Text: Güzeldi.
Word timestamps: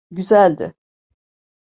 Güzeldi. 0.11 0.73